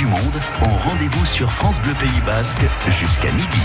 [0.00, 3.60] du monde ont rendez-vous sur France Bleu Pays Basque jusqu'à midi.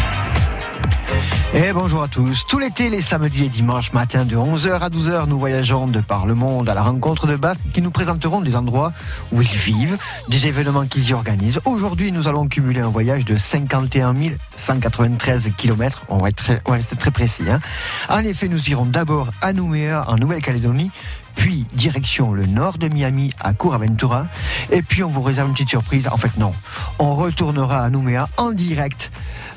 [1.54, 2.46] Et bonjour à tous.
[2.46, 6.26] Tout l'été, les samedis et dimanches matin de 11h à 12h, nous voyageons de par
[6.26, 8.92] le monde à la rencontre de Basques qui nous présenteront des endroits
[9.32, 9.98] où ils vivent,
[10.28, 11.62] des événements qu'ils y organisent.
[11.64, 14.14] Aujourd'hui, nous allons cumuler un voyage de 51
[14.58, 16.06] 193 km.
[16.10, 17.50] On va, être très, on va rester très précis.
[17.50, 17.62] Hein.
[18.10, 20.92] En effet, nous irons d'abord à Nouméa, en Nouvelle-Calédonie,
[21.36, 24.28] puis direction le nord de Miami à Aventura.
[24.72, 26.08] Et puis on vous réserve une petite surprise.
[26.12, 26.54] En fait, non.
[27.00, 29.12] On retournera à Nouméa en direct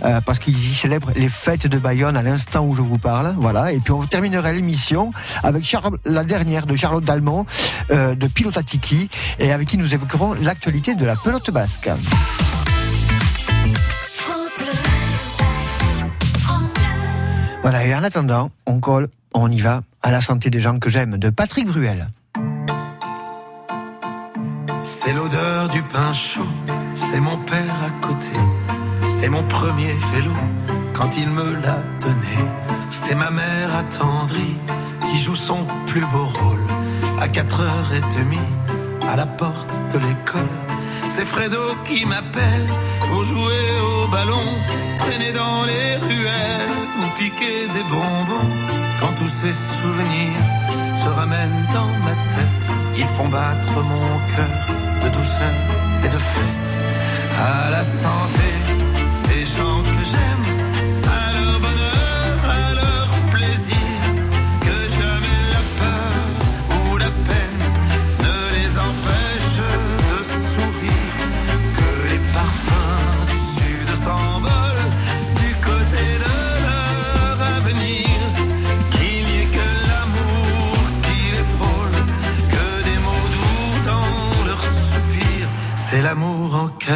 [0.04, 3.34] euh, parce qu'ils y célèbrent les fêtes de Bayonne à l'instant où je vous parle.
[3.38, 3.72] Voilà.
[3.72, 7.46] Et puis on terminera l'émission avec Charles, la dernière de Charlotte Dalmont
[7.90, 9.08] euh, de Pilotatiki
[9.38, 11.90] et avec qui nous évoquerons l'actualité de la pelote basque.
[17.62, 20.90] Voilà, et en attendant, on colle, on y va à la santé des gens que
[20.90, 22.08] j'aime de Patrick Bruel.
[24.82, 26.46] C'est l'odeur du pain chaud,
[26.94, 28.36] c'est mon père à côté,
[29.08, 30.34] c'est mon premier vélo
[30.92, 32.36] quand il me l'a donné,
[32.90, 34.56] c'est ma mère attendrie
[35.06, 36.66] qui joue son plus beau rôle
[37.20, 38.36] à 4h30
[39.06, 40.58] à la porte de l'école.
[41.08, 42.68] C'est Fredo qui m'appelle
[43.08, 44.48] pour jouer au ballon,
[44.98, 48.77] traîner dans les ruelles ou piquer des bonbons.
[49.00, 50.44] Quand tous ces souvenirs
[50.94, 54.58] se ramènent dans ma tête, ils font battre mon cœur
[55.02, 55.54] de douceur
[56.04, 56.78] et de fête.
[57.36, 58.50] À la santé
[59.28, 60.67] des gens que j'aime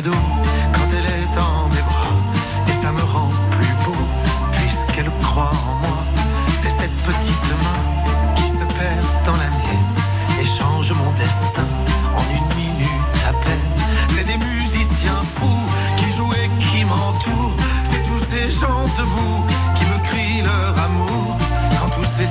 [0.01, 2.17] quand elle est dans mes bras.
[2.67, 3.99] Et ça me rend plus beau
[4.53, 5.99] puisqu'elle croit en moi.
[6.55, 9.95] C'est cette petite main qui se perd dans la mienne
[10.41, 11.69] et change mon destin
[12.17, 13.73] en une minute à peine.
[14.09, 17.57] C'est des musiciens fous qui jouent et qui m'entourent.
[17.85, 21.37] C'est tous ces gens debout qui me crient leur amour.
[21.79, 22.27] Quand tous ces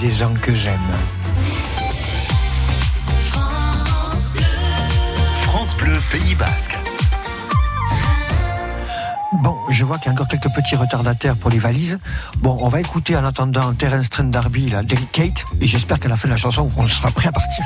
[0.00, 0.78] des gens que j'aime.
[3.30, 4.42] France Bleu,
[5.42, 6.76] France Bleu Pays Basque.
[9.42, 11.98] Bon, je vois qu'il y a encore quelques petits retardataires pour les valises.
[12.38, 16.16] Bon, on va écouter en attendant Terence Trent Darby, la Delicate, et j'espère qu'à la
[16.16, 17.64] fin de la chanson, on sera prêt à partir.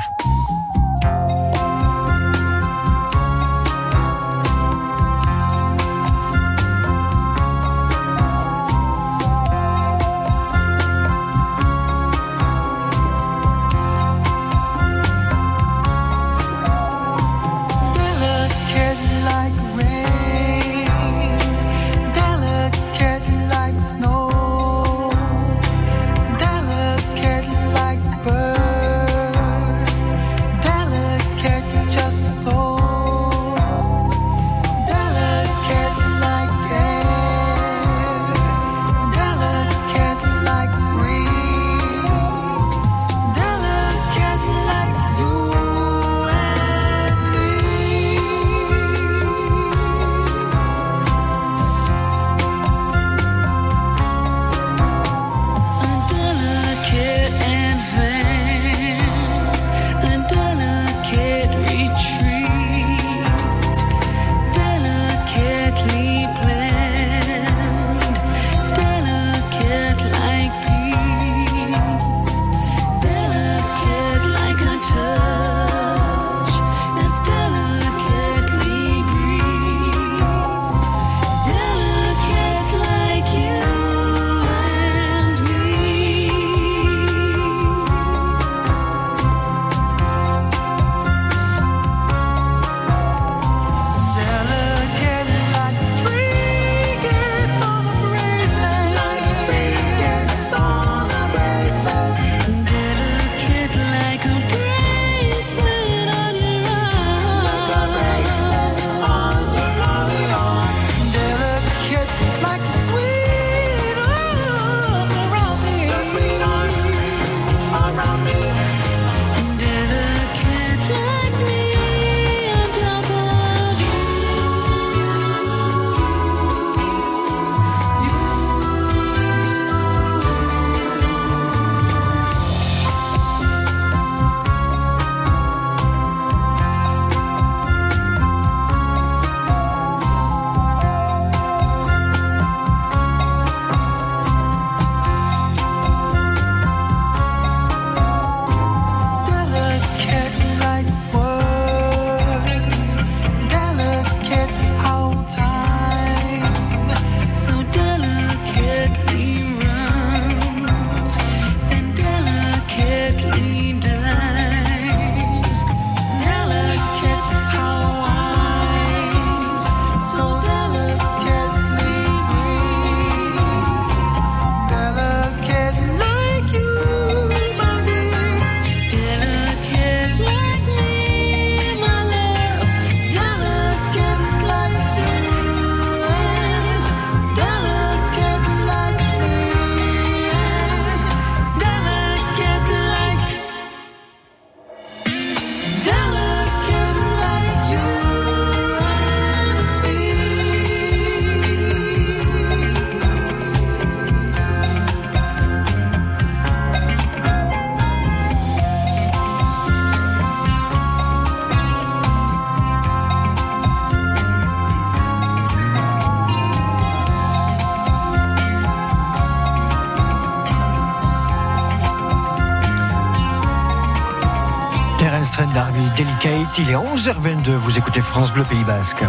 [227.01, 229.03] 11h22, vous écoutez France Bleu Pays Basque.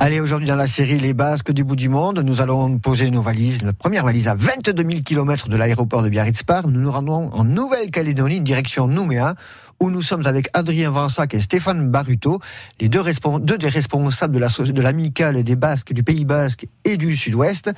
[0.00, 3.20] Allez, aujourd'hui dans la série Les Basques du bout du monde, nous allons poser nos
[3.20, 6.66] valises, notre première valise à 22 000 km de l'aéroport de Biarritz-Par.
[6.66, 9.34] Nous nous rendons en Nouvelle-Calédonie, direction Nouméa,
[9.78, 12.40] où nous sommes avec Adrien Vansac et Stéphane Baruto,
[12.80, 17.70] les deux, des responsables de l'amicale des Basques du Pays Basque et du Sud-Ouest.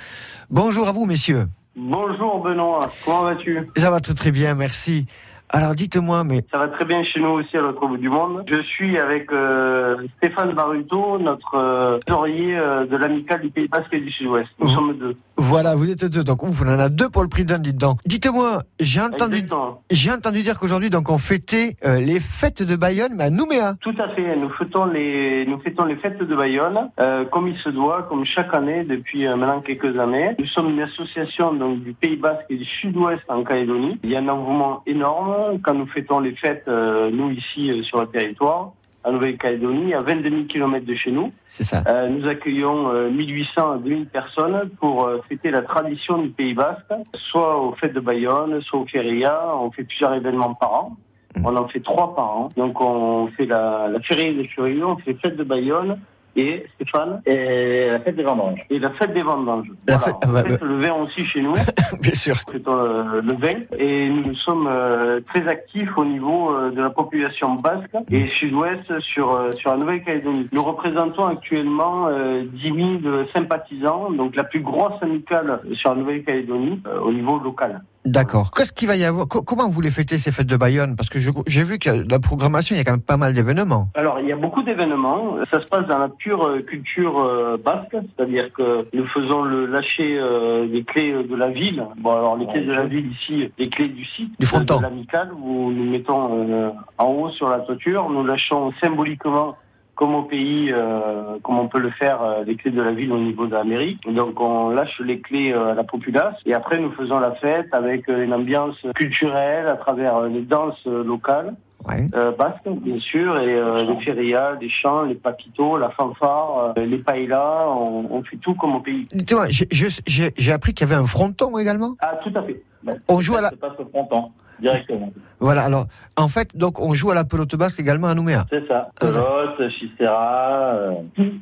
[0.50, 1.49] Bonjour à vous, messieurs.
[1.76, 3.68] Bonjour Benoît, comment vas-tu?
[3.76, 5.04] Ça va très très bien, merci.
[5.49, 6.43] Alors dites-moi, mais...
[6.53, 8.43] Ça va très bien chez nous aussi à l'autre bout du monde.
[8.49, 14.00] Je suis avec euh, Stéphane Baruto, notre euh, euh, de l'amicale du Pays Basque et
[14.00, 14.49] du Sud-Ouest.
[14.59, 15.17] Nous sommes deux.
[15.37, 17.76] Voilà, vous êtes deux, donc ouf, on en a deux pour le prix d'un, dites
[17.76, 17.99] donc.
[18.07, 19.47] Dites-moi, j'ai entendu,
[19.91, 23.75] j'ai entendu dire qu'aujourd'hui, donc, on fêtait euh, les fêtes de Bayonne, mais à Nouméa.
[23.81, 26.91] Tout à fait, nous fêtons les, nous fêtons les fêtes de Bayonne,
[27.31, 30.35] comme il se doit, comme chaque année depuis maintenant quelques années.
[30.38, 34.00] Nous sommes une association donc, du Pays Basque et du Sud-Ouest en Calédonie.
[34.03, 37.83] Il y a un engouement énorme quand nous fêtons les fêtes, euh, nous ici euh,
[37.83, 38.73] sur le territoire,
[39.05, 41.31] à Nouvelle-Calédonie, à 22 000 km de chez nous.
[41.47, 41.83] C'est ça.
[41.87, 47.57] Euh, nous accueillons 1800 à 2000 personnes pour fêter la tradition du Pays Basque, soit
[47.61, 49.55] aux fêtes de Bayonne, soit aux férias.
[49.55, 50.97] On fait plusieurs événements par an.
[51.37, 51.47] Mm.
[51.47, 52.49] On en fait trois par an.
[52.57, 56.00] Donc on fait la, la feria des furieux, on fait fête de Bayonne,
[56.37, 58.61] et Stéphane Et la fête des vendanges.
[58.71, 59.66] Et la fête des vendanges.
[59.88, 60.16] La fête,
[60.62, 61.55] le vin aussi chez nous.
[62.00, 62.37] Bien sûr.
[62.50, 63.61] C'est euh, le vin.
[63.78, 69.00] Et nous sommes euh, très actifs au niveau euh, de la population basque et sud-ouest
[69.00, 70.49] sur, sur la Nouvelle-Calédonie.
[70.52, 72.09] Nous représentons actuellement
[72.43, 77.81] 10 000 sympathisants, donc la plus grosse amicale sur la Nouvelle-Calédonie au niveau local.
[78.07, 78.53] D'accord.
[78.53, 79.27] Qu'est-ce qu'il va y avoir?
[79.27, 80.95] Comment vous les fêtez ces fêtes de Bayonne?
[80.95, 83.89] Parce que j'ai vu que la programmation, il y a quand même pas mal d'événements.
[83.95, 85.37] Alors, il y a beaucoup d'événements.
[85.51, 89.67] Ça se passe dans la pure euh, culture euh, basque, c'est-à-dire que nous faisons le
[89.67, 91.85] lâcher euh, des clés de la ville.
[91.99, 94.79] Bon, alors les clés de la ville ici, les clés du site, du fronton.
[94.79, 98.09] de l'amical, où nous mettons en haut sur la toiture.
[98.09, 99.57] Nous lâchons symboliquement
[99.97, 103.11] comme au pays, euh, comme on peut le faire, euh, les clés de la ville
[103.12, 104.07] au niveau de l'Amérique.
[104.12, 107.69] Donc on lâche les clés euh, à la populace et après nous faisons la fête
[107.73, 111.55] avec une ambiance culturelle à travers les danses locales.
[111.88, 112.05] Ouais.
[112.37, 118.09] basques bien sûr et les férias, les chants, les papitos, la fanfare, les paellas, on,
[118.11, 119.07] on, fait tout comme au pays.
[119.15, 121.95] Dis-moi, j'ai appris qu'il y avait un fronton également.
[122.00, 122.61] Ah tout à fait.
[122.83, 123.50] Ben, on joue à la.
[123.50, 125.13] Se passe au fronton directement.
[125.41, 125.87] Voilà, alors,
[126.17, 128.47] en fait, donc, on joue à la pelote basque également à Nouméa.
[128.51, 128.91] C'est ça.
[129.01, 130.93] Pelote, chistera, euh,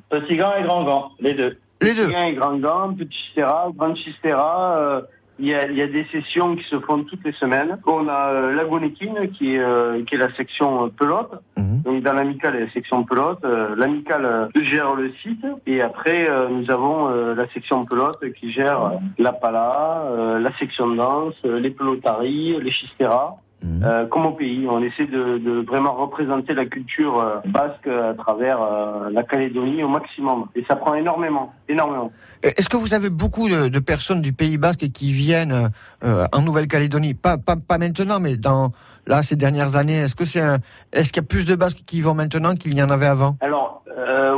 [0.09, 1.59] petit gant et grand gant, les deux.
[1.81, 2.07] Les deux.
[2.07, 5.01] Petit gant et grand gant, petit chistera, grand chistera, euh,
[5.39, 7.77] il y, a, il y, a, des sessions qui se font toutes les semaines.
[7.87, 11.33] On a euh, la Gonéquine, qui est, euh, qui est la section pelote.
[11.57, 11.74] Mhm.
[11.85, 13.45] Donc dans l'amicale, il y a la section pelote.
[13.45, 15.47] Euh, l'amicale gère le site.
[15.67, 21.71] Et après, nous avons la section pelote qui gère la pala, la section danse, les
[21.71, 23.37] pelotaries, les chisteras.
[23.65, 23.83] Mhm.
[23.83, 24.67] Euh, comme au pays.
[24.69, 29.83] On essaie de, de, vraiment représenter la culture euh, basque à travers euh, la Calédonie
[29.83, 30.47] au maximum.
[30.55, 32.13] Et ça prend énormément, énormément.
[32.43, 35.71] Est-ce que vous avez beaucoup de, de, personnes du Pays basque qui viennent
[36.03, 37.15] en Nouvelle-Calédonie?
[37.15, 38.73] Pas, pas, pas, maintenant, mais dans
[39.07, 39.99] là ces dernières années.
[39.99, 40.43] Est-ce que c'est
[40.93, 43.37] est-ce qu'il y a plus de Basques qui vont maintenant qu'il y en avait avant?
[43.41, 43.83] Alors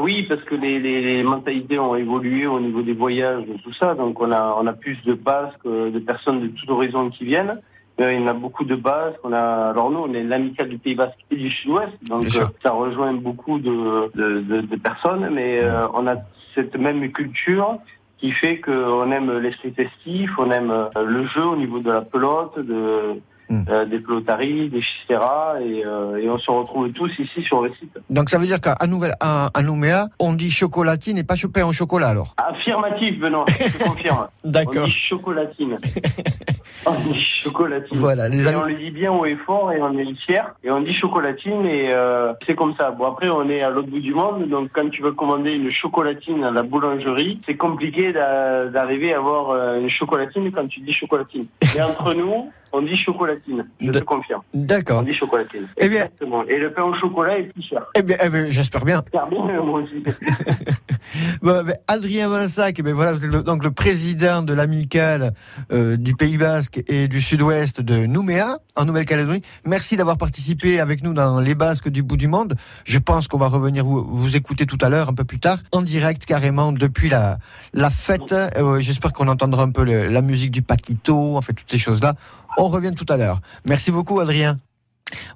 [0.01, 3.73] oui, parce que les, les, les, mentalités ont évolué au niveau des voyages et tout
[3.73, 3.95] ça.
[3.95, 7.61] Donc on a on a plus de Basques, de personnes de tout horizon qui viennent.
[8.01, 9.15] Euh, il y en a beaucoup de bases.
[9.25, 12.45] On a, alors nous, on est l'amicale du Pays Basque et du Sud-Ouest, donc euh,
[12.63, 16.17] ça rejoint beaucoup de, de, de, de personnes, mais euh, on a
[16.55, 17.79] cette même culture
[18.19, 22.59] qui fait qu'on aime l'esprit festif, on aime le jeu au niveau de la pelote,
[22.59, 23.63] de Hmm.
[23.69, 27.73] Euh, des pelotaries, des chisteras, et, euh, et, on se retrouve tous ici sur le
[27.75, 27.97] site.
[28.11, 31.63] Donc ça veut dire qu'à Nouvelle, à, à, Nouméa, on dit chocolatine et pas chopé
[31.63, 32.35] en chocolat alors?
[32.39, 34.27] Affirmatif, Benoît, je confirme.
[34.43, 34.83] D'accord.
[34.83, 35.79] On dit chocolatine.
[36.87, 37.97] on dit chocolatine.
[37.97, 40.43] Voilà, les et on le dit bien haut et fort et on est fiers.
[40.65, 42.91] Et on dit chocolatine et euh, c'est comme ça.
[42.91, 45.71] Bon après on est à l'autre bout du monde, donc quand tu veux commander une
[45.71, 51.47] chocolatine à la boulangerie, c'est compliqué d'arriver à avoir une chocolatine quand tu dis chocolatine.
[51.77, 54.43] Et entre nous, on dit chocolatine, je te confirme.
[54.55, 55.01] D'accord.
[55.01, 55.67] On dit chocolatine.
[55.79, 56.45] Eh bien, Exactement.
[56.45, 57.87] Et le pain au chocolat est plus cher.
[57.95, 59.03] Eh bien, eh bien j'espère bien.
[59.13, 60.03] J'espère bien, moi aussi.
[61.43, 65.33] bon, ben, Adrien Vinsac, ben voilà, vous êtes le, donc le président de l'amicale
[65.73, 69.43] euh, du Pays Basque et du Sud-Ouest de Nouméa, en Nouvelle-Calédonie.
[69.65, 72.55] Merci d'avoir participé avec nous dans les Basques du bout du monde.
[72.85, 75.59] Je pense qu'on va revenir vous, vous écouter tout à l'heure, un peu plus tard,
[75.73, 77.39] en direct carrément depuis la,
[77.73, 78.33] la fête.
[78.33, 81.79] Euh, J'espère qu'on entendra un peu le, la musique du Paquito, en fait, toutes ces
[81.79, 82.15] choses-là.
[82.57, 83.41] On revient tout à l'heure.
[83.67, 84.57] Merci beaucoup, Adrien.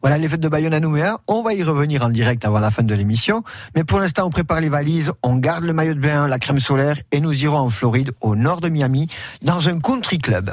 [0.02, 1.18] Voilà les fêtes de Bayonne à Nouméa.
[1.28, 3.44] On va y revenir en direct avant la fin de l'émission.
[3.76, 6.58] Mais pour l'instant, on prépare les valises, on garde le maillot de bain, la crème
[6.58, 9.08] solaire et nous irons en Floride, au nord de Miami,
[9.42, 10.52] dans un country club.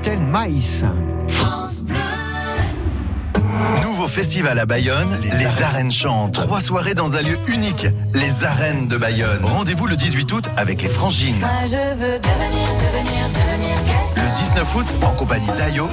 [0.00, 0.50] Stellen, Mais.
[3.82, 5.90] Nouveau festival à Bayonne, les, arènes.
[5.90, 6.34] chantent.
[6.34, 9.44] Trois soirées dans un lieu unique, les arènes de Bayonne.
[9.44, 11.44] Rendez-vous le 18 août avec les Frangines.
[14.16, 15.88] Le 19 août en compagnie d'Ayo.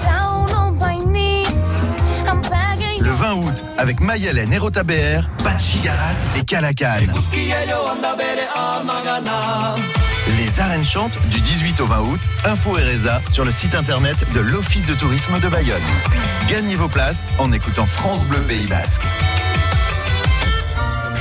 [2.99, 7.05] Le 20 août avec Mayelen et Rota BR, Bachigarat et Calacan.
[10.57, 12.19] Les arènes chantent du 18 au 20 août.
[12.43, 15.83] Info et Reza sur le site internet de l'Office de tourisme de Bayonne.
[16.49, 19.03] Gagnez vos places en écoutant France Bleu Pays Basque.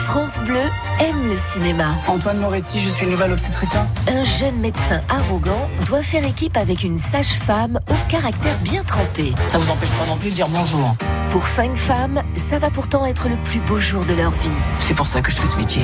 [0.06, 0.62] France Bleu
[1.00, 1.96] aime le cinéma.
[2.06, 3.86] Antoine Moretti, je suis nouvelle obstétricien.
[4.08, 9.34] Un jeune médecin arrogant doit faire équipe avec une sage-femme au caractère bien trempé.
[9.48, 10.96] Ça vous empêche pas non plus de dire bonjour.
[11.30, 14.48] Pour cinq femmes, ça va pourtant être le plus beau jour de leur vie.
[14.78, 15.82] C'est pour ça que je fais ce métier.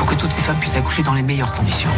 [0.00, 1.90] Pour que toutes ces femmes puissent accoucher dans les meilleures conditions.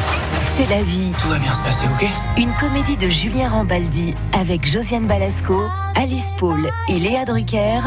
[0.57, 1.13] C'est la vie.
[1.23, 2.09] Tout va bien se passer, ok?
[2.37, 7.79] Une comédie de Julien Rambaldi avec Josiane Balasco, Alice Paul et Léa Drucker,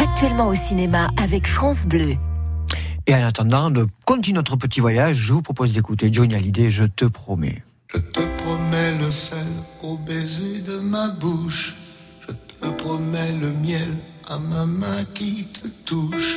[0.00, 2.14] actuellement au cinéma avec France Bleu.
[3.08, 6.84] Et en attendant de continuer notre petit voyage, je vous propose d'écouter Johnny Hallyday, Je
[6.84, 7.64] te promets.
[7.92, 9.38] Je te promets le sel
[9.82, 11.74] au baiser de ma bouche.
[12.28, 13.92] Je te promets le miel
[14.28, 16.36] à ma main qui te touche.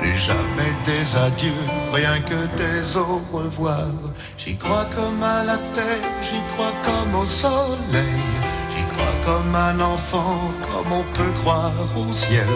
[0.00, 3.88] Plus jamais des adieux, rien que des au revoir.
[4.38, 8.24] J'y crois comme à la terre, j'y crois comme au soleil.
[8.70, 12.48] J'y crois comme un enfant, comme on peut croire au ciel.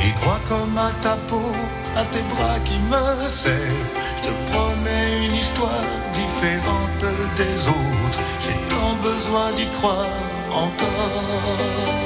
[0.00, 1.52] J'y crois comme à ta peau,
[1.96, 3.88] à tes bras qui me serrent.
[4.16, 7.04] Je te promets une histoire différente
[7.36, 8.20] des autres.
[8.42, 10.20] J'ai tant besoin d'y croire
[10.52, 12.02] encore.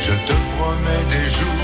[0.00, 1.63] Je te promets des jours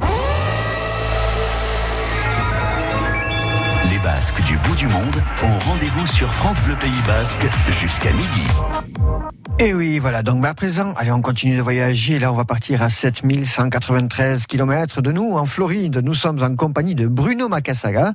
[3.89, 8.47] Les Basques du bout du monde ont rendez-vous sur France Bleu Pays Basque jusqu'à midi.
[9.59, 10.21] Et oui, voilà.
[10.21, 12.19] Donc, à présent, allez, on continue de voyager.
[12.19, 15.99] Là, on va partir à 7193 km de nous, en Floride.
[16.03, 18.13] Nous sommes en compagnie de Bruno Macasaga,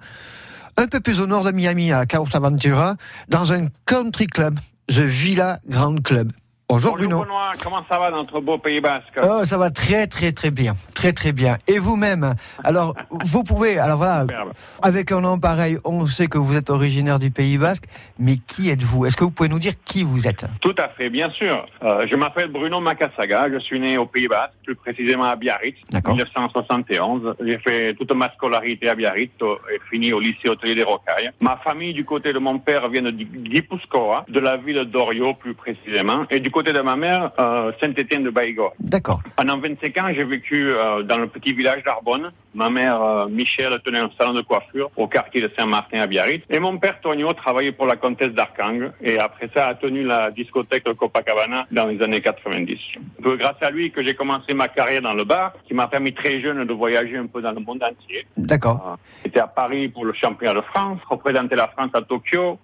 [0.76, 2.94] un peu plus au nord de Miami, à Aventura,
[3.28, 4.60] dans un country club,
[4.94, 6.41] The Villa Grand Club.
[6.68, 7.22] Bonjour, Bruno.
[7.22, 9.18] Benoît, comment ça va dans notre beau Pays Basque?
[9.22, 11.58] Oh, ça va très très très bien, très très bien.
[11.68, 12.34] Et vous-même?
[12.64, 14.52] Alors, vous pouvez, alors voilà, Superbe.
[14.80, 17.84] avec un nom pareil, on sait que vous êtes originaire du Pays Basque,
[18.18, 19.04] mais qui êtes-vous?
[19.04, 20.46] Est-ce que vous pouvez nous dire qui vous êtes?
[20.62, 21.66] Tout à fait, bien sûr.
[21.82, 25.76] Euh, je m'appelle Bruno Macasaga, je suis né au Pays Basque, plus précisément à Biarritz,
[25.94, 27.34] en 1971.
[27.44, 31.30] J'ai fait toute ma scolarité à Biarritz et fini au lycée hôtelier des Rocailles.
[31.40, 35.52] Ma famille, du côté de mon père, vient de Guipuscoa, de la ville d'Orio plus
[35.54, 38.74] précisément, et du côté de ma mère, euh, Saint-Étienne de Baïgor.
[38.78, 39.20] D'accord.
[39.36, 42.30] Pendant 25 ans, j'ai vécu euh, dans le petit village d'Arbonne.
[42.54, 46.44] Ma mère, euh, Michel, tenait un salon de coiffure au quartier de Saint-Martin à Biarritz.
[46.50, 48.90] Et mon père, Tonio, travaillait pour la comtesse d'Arcang.
[49.00, 52.78] Et après ça, a tenu la discothèque de Copacabana dans les années 90.
[52.98, 55.88] Un peu grâce à lui que j'ai commencé ma carrière dans le bar, qui m'a
[55.88, 58.26] permis très jeune de voyager un peu dans le monde entier.
[58.36, 58.98] D'accord.
[59.24, 62.58] J'étais à Paris pour le championnat de France, représenté la France à Tokyo.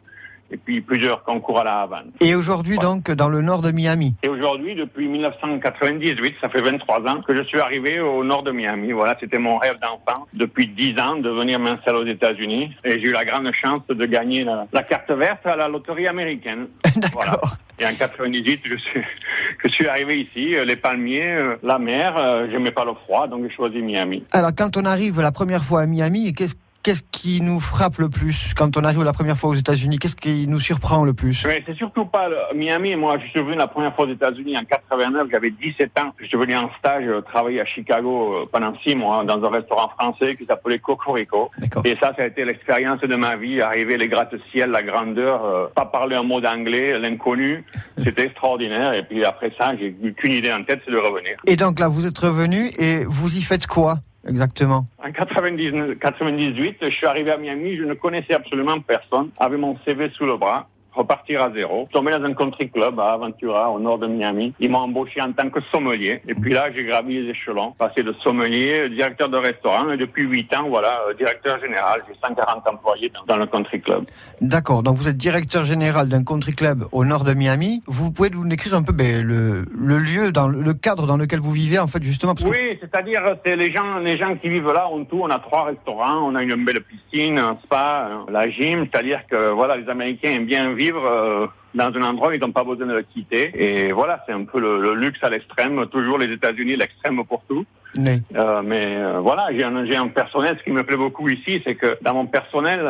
[0.50, 2.10] Et puis plusieurs concours à la Havane.
[2.20, 7.06] Et aujourd'hui, donc, dans le nord de Miami Et aujourd'hui, depuis 1998, ça fait 23
[7.08, 8.92] ans que je suis arrivé au nord de Miami.
[8.92, 12.72] Voilà, c'était mon rêve d'enfant depuis 10 ans de venir m'installer aux États-Unis.
[12.84, 16.06] Et j'ai eu la grande chance de gagner la, la carte verte à la loterie
[16.06, 16.68] américaine.
[16.96, 17.56] D'accord.
[17.80, 19.00] Et en 98, je suis,
[19.64, 23.28] je suis arrivé ici, euh, les palmiers, euh, la mer, euh, j'aimais pas le froid,
[23.28, 24.24] donc j'ai choisi Miami.
[24.32, 28.08] Alors, quand on arrive la première fois à Miami, qu'est-ce Qu'est-ce qui nous frappe le
[28.08, 29.98] plus quand on arrive la première fois aux États-Unis?
[29.98, 31.44] Qu'est-ce qui nous surprend le plus?
[31.44, 32.94] Oui, c'est surtout pas le- Miami.
[32.94, 35.26] Moi, je suis venu la première fois aux États-Unis en 89.
[35.30, 36.12] J'avais 17 ans.
[36.20, 39.50] Je suis venu en stage euh, travailler à Chicago euh, pendant six mois dans un
[39.50, 41.50] restaurant français qui s'appelait Cocorico.
[41.84, 43.60] Et ça, ça a été l'expérience de ma vie.
[43.60, 47.64] Arriver les gratte-ciel, la grandeur, euh, pas parler un mot d'anglais, l'inconnu.
[48.04, 48.94] C'était extraordinaire.
[48.94, 51.36] Et puis après ça, j'ai eu qu'une idée en tête, c'est de revenir.
[51.44, 53.96] Et donc là, vous êtes revenu et vous y faites quoi?
[54.28, 54.84] Exactement.
[55.02, 59.76] En 99 98, je suis arrivé à Miami, je ne connaissais absolument personne, avec mon
[59.84, 61.82] CV sous le bras, repartir à zéro.
[61.82, 64.52] Je suis tombé dans un country club à Aventura, au nord de Miami.
[64.60, 66.20] Ils m'ont embauché en tant que sommelier.
[66.26, 69.96] Et puis là, j'ai gravi les échelons, passé de sommelier, euh, directeur de restaurant, et
[69.96, 72.02] depuis 8 ans, voilà, euh, directeur général.
[72.08, 74.04] J'ai 140 employés dans, dans le country club.
[74.40, 77.82] D'accord, donc vous êtes directeur général d'un country club au nord de Miami.
[77.86, 81.40] Vous pouvez nous décrire un peu ben, le, le lieu, dans le cadre dans lequel
[81.40, 84.48] vous vivez, en fait, justement parce que- Oui, c'est-à-dire, c'est les gens, les gens qui
[84.48, 85.20] vivent là ont tout.
[85.22, 88.86] On a trois restaurants, on a une belle piscine, un spa, euh, la gym.
[88.90, 91.46] C'est-à-dire que voilà, les Américains aiment bien vivre euh,
[91.80, 93.44] dans un endroit où ils n'ont pas besoin de le quitter.
[93.64, 95.74] Et voilà, c'est un peu le, le luxe à l'extrême.
[95.96, 97.64] Toujours les États-Unis, l'extrême pour tout.
[97.96, 98.22] Oui.
[98.36, 100.56] Euh, mais euh, voilà, j'ai un, j'ai un personnel.
[100.58, 102.80] Ce qui me plaît beaucoup ici, c'est que dans mon personnel,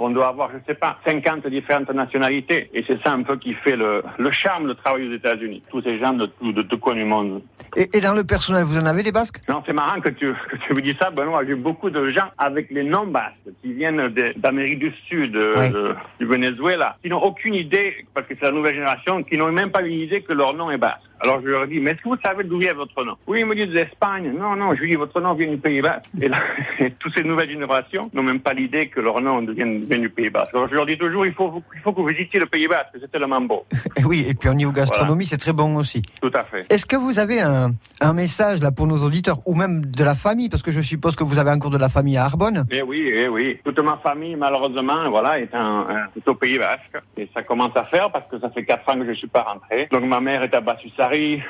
[0.00, 2.70] on doit avoir, je sais pas, 50 différentes nationalités.
[2.74, 5.62] Et c'est ça un peu qui fait le, le charme, le travail aux États-Unis.
[5.70, 7.42] Tous ces gens de tout, de tout coin du monde.
[7.76, 9.40] et, et dans le personnel, vous en avez des basques?
[9.48, 11.44] Non, c'est marrant que tu, que tu me dis ça, Benoît.
[11.46, 15.70] J'ai beaucoup de gens avec les noms basques qui viennent d'Amérique du Sud, euh, Ouais.
[15.70, 19.52] de- du Venezuela, qui n'ont aucune idée, parce que c'est la nouvelle génération, qui n'ont
[19.52, 21.00] même pas une idée que leur nom est basque.
[21.20, 23.14] Alors je leur dis, mais est-ce que vous savez d'où vient votre nom?
[23.26, 24.32] Oui, ils me disent d'Espagne.
[24.38, 26.04] Non, non, je lui dis, votre nom vient du Pays basque.
[26.20, 26.38] Et là,
[26.98, 30.54] toutes ces nouvelles générations n'ont même pas l'idée que leur nom vienne du Pays basque.
[30.54, 32.90] Alors je leur dis toujours, il faut, il faut que vous visitiez le Pays basque,
[33.00, 33.64] c'est tellement beau.
[34.04, 36.02] Oui, et puis au niveau gastronomie, c'est très bon aussi.
[36.20, 36.64] Tout à fait.
[36.70, 40.14] Est-ce que vous avez un, un message là pour nos auditeurs ou même de la
[40.14, 40.48] famille?
[40.48, 42.64] Parce que je suppose que vous avez encore de la famille à Arbonne.
[42.70, 43.58] Eh oui, eh oui.
[43.64, 46.98] Toute ma famille, malheureusement, voilà, est, en- est au Pays Basque.
[47.16, 49.42] Et ça commence à faire parce que ça fait quatre ans que je suis pas
[49.42, 49.88] rentré.
[49.90, 50.60] Donc ma mère est à
[51.06, 51.40] לצערי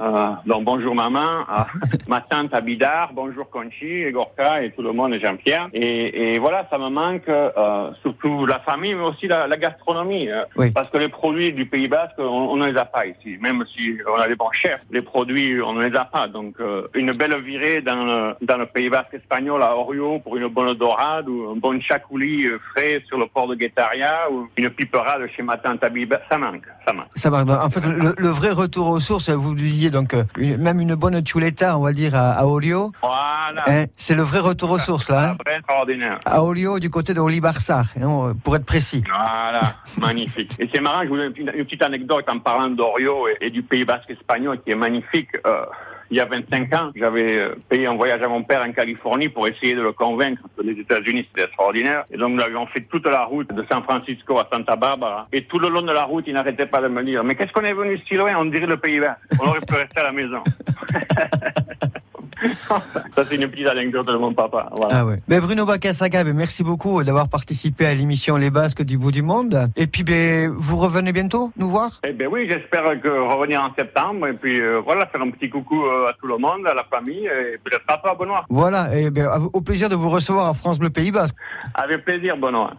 [0.00, 1.66] Euh, donc bonjour maman, Ah,
[2.08, 5.68] ma tante à Bidar, bonjour Conchi, et Gorka et tout le monde et Jean-Pierre.
[5.72, 10.28] Et, et voilà, ça me manque euh, surtout la famille, mais aussi la, la gastronomie.
[10.30, 10.70] euh, Oui.
[10.72, 13.36] Parce que les produits du Pays Basque, on, on ne les a pas ici.
[13.40, 16.28] Même si on a des bons chefs, les produits, on ne les a pas.
[16.28, 16.56] Donc
[16.94, 20.74] une belle virée dans le, dans le Pays Basque espagnol à Orio pour une bonne
[20.74, 25.42] dorade ou un bon chacouli frais sur le port de Guetaria ou une piperade chez
[25.42, 27.06] ma tante à Biba, ça manque, ça manque.
[27.16, 27.48] Ça marche.
[27.64, 30.94] En fait, le, le vrai retour aux sources, vous disiez donc euh, une- même une
[30.94, 32.92] bonne chuleta, on va dire à, à Olio.
[33.02, 33.64] Voilà.
[33.66, 35.30] Hein, c'est le vrai retour aux sources là.
[35.32, 35.36] hein.
[35.56, 36.20] Extraordinaire.
[36.24, 39.02] à Olio du côté de Olibarsar, hein, pour être précis.
[39.08, 39.60] Voilà,
[40.00, 40.52] magnifique.
[40.58, 43.46] Et c'est marrant, je vous donne une petite, une petite anecdote en parlant d'Orio et,
[43.46, 45.28] et du Pays Basque espagnol qui est magnifique.
[45.46, 45.64] Euh,
[46.12, 49.30] il y a 25 ans, j'avais euh, payé un voyage à mon père en Californie
[49.30, 52.04] pour essayer de le convaincre que les États-Unis c'était extraordinaire.
[52.12, 55.26] Et donc nous avions fait toute la route de San Francisco à Santa Barbara.
[55.32, 57.52] Et tout le long de la route, il n'arrêtait pas de me dire Mais qu'est-ce
[57.52, 58.36] qu'on est venu si loin?
[58.36, 59.20] On dirait le Pays Basque.
[59.40, 60.42] On aurait pu rester à la maison.
[63.14, 64.68] Ça, c'est une petite anecdote de mon papa.
[64.76, 64.98] Voilà.
[65.00, 65.20] Ah ouais.
[65.28, 69.22] Ben Bruno Bacassaga, ben merci beaucoup d'avoir participé à l'émission Les Basques du bout du
[69.22, 69.68] monde.
[69.76, 72.00] Et puis ben, vous revenez bientôt nous voir?
[72.06, 75.48] Eh bien oui, j'espère que revenir en septembre et puis euh, voilà, faire un petit
[75.50, 78.44] coucou euh, à tout le monde, à la famille et peut-être à toi, Benoît.
[78.48, 81.36] Voilà, et ben, à vous- au plaisir de vous recevoir à France Bleu Pays Basque.
[81.74, 82.72] Avec plaisir, Benoît.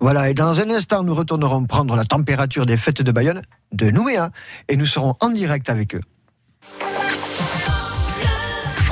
[0.00, 3.90] Voilà, et dans un instant, nous retournerons prendre la température des fêtes de Bayonne, de
[3.90, 4.30] Nouméa,
[4.68, 6.00] et nous serons en direct avec eux.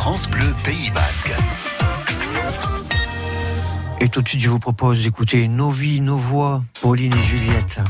[0.04, 1.32] France Bleu Pays Basque.
[4.02, 7.80] Et tout de suite, je vous propose d'écouter Nos vies, nos voix, Pauline et Juliette.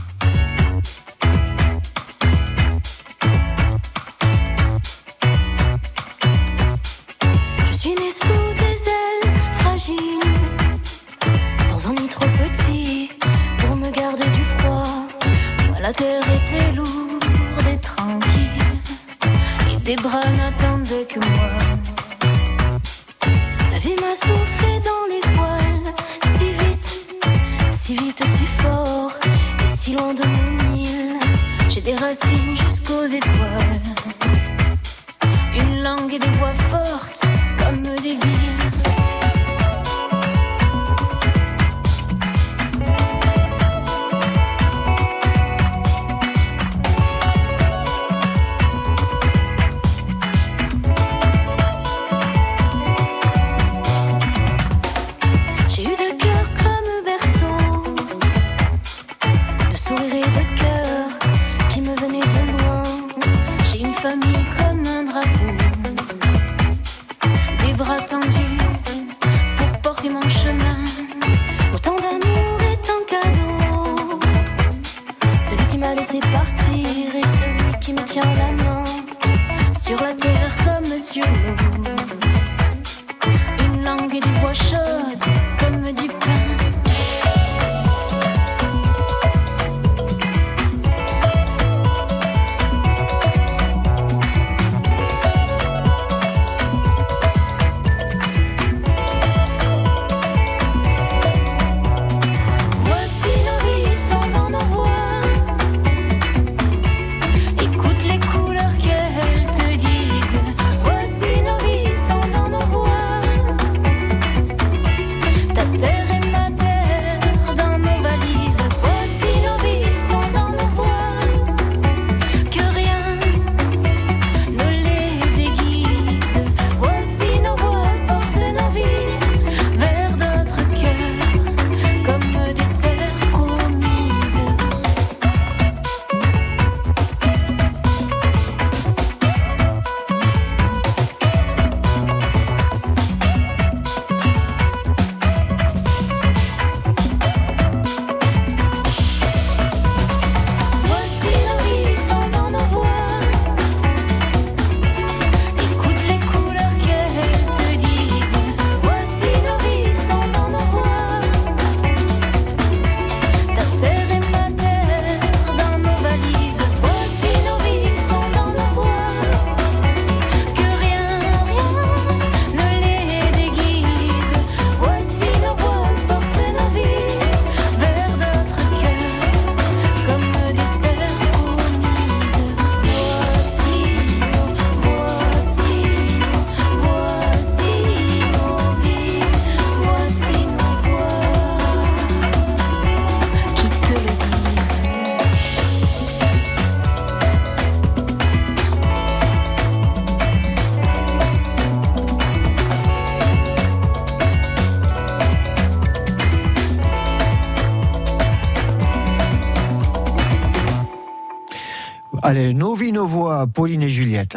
[213.55, 214.37] Pauline et Juliette.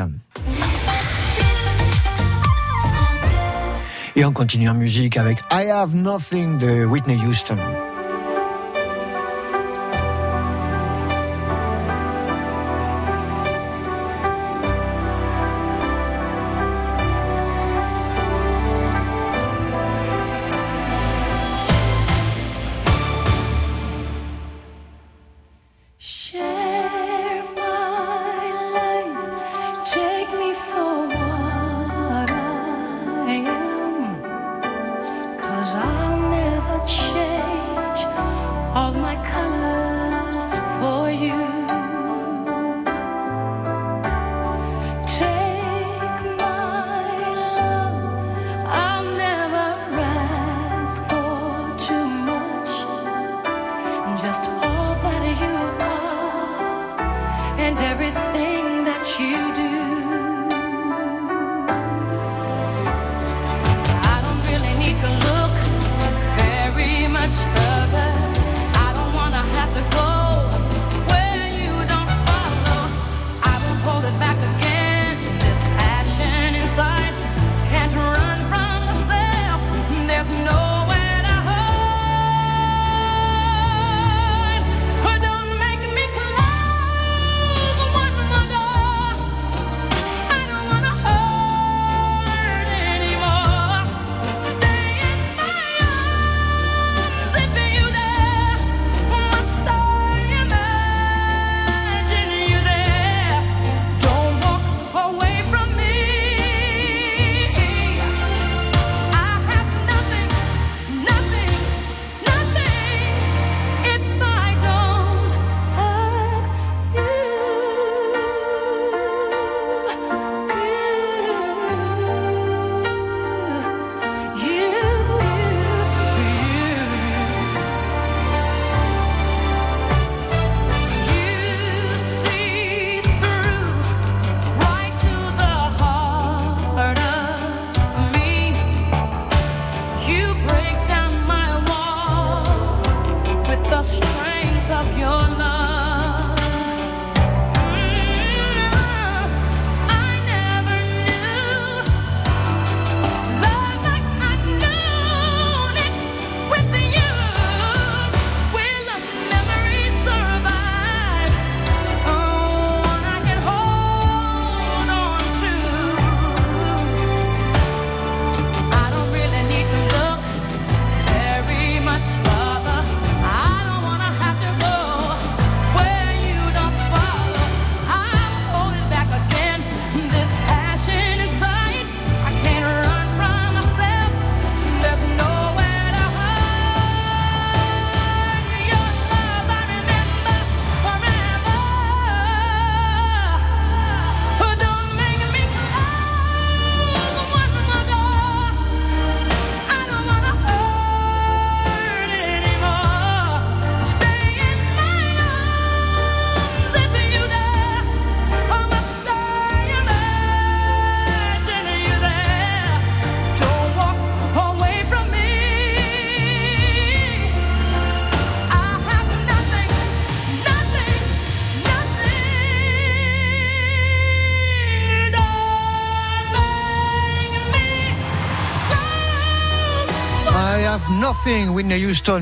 [4.15, 7.57] Et on continue en musique avec I Have Nothing de Whitney Houston.
[38.97, 39.56] my color.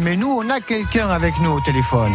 [0.02, 2.14] Mais nous, on a quelqu'un avec nous au téléphone.